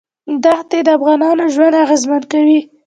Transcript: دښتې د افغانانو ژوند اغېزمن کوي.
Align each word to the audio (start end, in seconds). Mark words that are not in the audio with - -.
دښتې 0.43 0.79
د 0.85 0.89
افغانانو 0.97 1.43
ژوند 1.53 1.75
اغېزمن 1.83 2.21
کوي. 2.31 2.59